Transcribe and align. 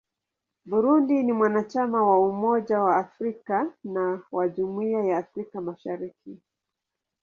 Burundi 0.65 1.23
ni 1.23 1.33
mwanachama 1.33 2.03
wa 2.09 2.27
Umoja 2.29 2.79
wa 2.81 2.97
Afrika 2.97 3.73
na 3.83 4.23
wa 4.31 4.49
Jumuiya 4.49 5.03
ya 5.05 5.17
Afrika 5.17 5.61
Mashariki. 5.61 6.41